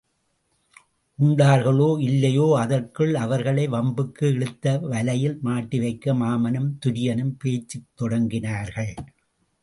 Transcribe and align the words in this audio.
உண்டார்களோ 1.19 1.99
இல்லையோ 2.01 2.45
அதற்குள் 2.59 3.11
அவர்களை 3.15 3.67
வம்புக்கு 3.67 4.23
இழுத்து 4.27 4.71
வலையில் 4.89 5.37
மாட்டிவைக்க 5.43 6.15
மாமனும் 6.15 6.71
துரியனும் 6.85 7.35
பேச்சுத் 7.37 7.87
தொடங்கினார்கள். 8.01 8.93